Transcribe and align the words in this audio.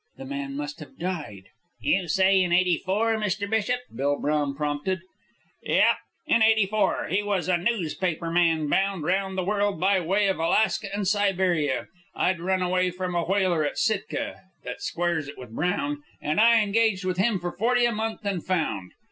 The 0.17 0.25
man 0.25 0.55
must 0.55 0.79
have 0.79 0.97
died." 0.97 1.43
"You 1.79 2.07
say 2.07 2.41
in 2.41 2.51
'84, 2.51 3.17
Mr. 3.17 3.47
Bishop?" 3.47 3.81
Bill 3.95 4.19
Brown 4.19 4.55
prompted. 4.55 5.01
"Yep, 5.61 5.95
in 6.25 6.41
'84. 6.41 7.09
He 7.11 7.21
was 7.21 7.47
a 7.47 7.55
newspaper 7.55 8.31
man, 8.31 8.67
bound 8.67 9.03
round 9.03 9.37
the 9.37 9.43
world 9.43 9.79
by 9.79 9.99
way 9.99 10.25
of 10.27 10.39
Alaska 10.39 10.87
and 10.91 11.07
Siberia. 11.07 11.85
I'd 12.15 12.39
run 12.39 12.63
away 12.63 12.89
from 12.89 13.13
a 13.13 13.21
whaler 13.25 13.63
at 13.63 13.77
Sitka, 13.77 14.41
that 14.63 14.81
squares 14.81 15.27
it 15.27 15.37
with 15.37 15.51
Brown, 15.51 16.01
and 16.19 16.39
I 16.41 16.63
engaged 16.63 17.05
with 17.05 17.17
him 17.19 17.39
for 17.39 17.51
forty 17.51 17.85
a 17.85 17.91
month 17.91 18.21
and 18.25 18.43
found. 18.43 18.93